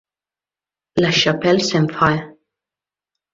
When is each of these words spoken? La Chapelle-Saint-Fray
La 0.97 1.11
Chapelle-Saint-Fray 1.11 2.25